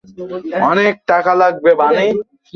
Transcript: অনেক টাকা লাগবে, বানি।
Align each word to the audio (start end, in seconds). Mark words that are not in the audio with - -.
অনেক 0.71 0.93
টাকা 1.11 1.31
লাগবে, 1.41 1.71
বানি। 1.81 2.07